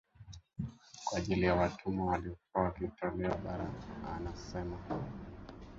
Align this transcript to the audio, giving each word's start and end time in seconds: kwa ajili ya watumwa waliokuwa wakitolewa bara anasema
kwa 1.05 1.17
ajili 1.17 1.45
ya 1.45 1.55
watumwa 1.55 2.05
waliokuwa 2.05 2.63
wakitolewa 2.63 3.37
bara 3.37 3.67
anasema 4.17 4.79